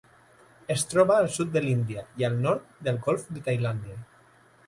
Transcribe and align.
Es 0.75 0.85
troba 0.93 1.17
al 1.23 1.27
sud 1.33 1.51
de 1.57 1.61
l'Índia 1.65 2.05
i 2.23 2.27
al 2.29 2.41
nord 2.47 2.73
del 2.87 2.99
Golf 3.09 3.27
de 3.37 3.45
Tailàndia. 3.49 4.01